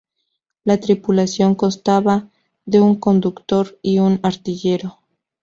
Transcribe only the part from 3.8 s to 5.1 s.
y un artillero.